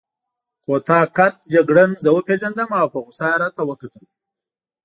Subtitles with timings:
[0.65, 4.05] کوتاه قد جګړن زه وپېژندم او په غوسه يې راته وکتل.